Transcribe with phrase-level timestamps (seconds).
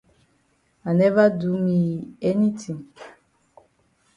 [0.83, 1.95] I never do me yi
[2.29, 2.79] anytin.